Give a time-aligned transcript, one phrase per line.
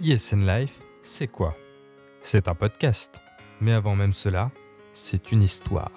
[0.00, 1.56] ISN Life, c'est quoi?
[2.20, 3.14] C'est un podcast.
[3.62, 4.50] Mais avant même cela,
[4.92, 5.90] c'est une histoire.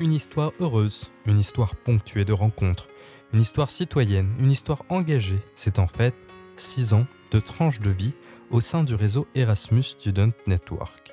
[0.00, 2.88] Une histoire heureuse, une histoire ponctuée de rencontres,
[3.32, 5.38] une histoire citoyenne, une histoire engagée.
[5.54, 6.14] C'est en fait
[6.56, 8.14] six ans de tranches de vie
[8.50, 11.12] au sein du réseau Erasmus Student Network.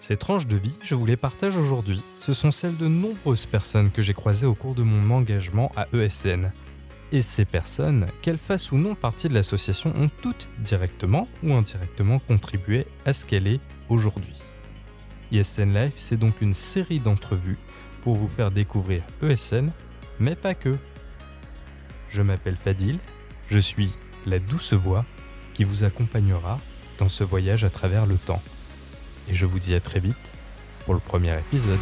[0.00, 2.02] Ces tranches de vie, je vous les partage aujourd'hui.
[2.18, 5.86] Ce sont celles de nombreuses personnes que j'ai croisées au cours de mon engagement à
[5.92, 6.50] ESN.
[7.10, 12.18] Et ces personnes, qu'elles fassent ou non partie de l'association, ont toutes directement ou indirectement
[12.18, 14.34] contribué à ce qu'elle est aujourd'hui.
[15.32, 17.58] ESN Life, c'est donc une série d'entrevues
[18.02, 19.72] pour vous faire découvrir ESN,
[20.18, 20.76] mais pas que.
[22.08, 22.98] Je m'appelle Fadil,
[23.48, 23.92] je suis
[24.26, 25.04] la douce voix
[25.54, 26.58] qui vous accompagnera
[26.98, 28.42] dans ce voyage à travers le temps.
[29.28, 30.16] Et je vous dis à très vite
[30.84, 31.78] pour le premier épisode.